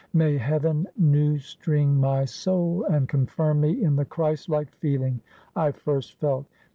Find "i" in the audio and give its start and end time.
5.55-5.71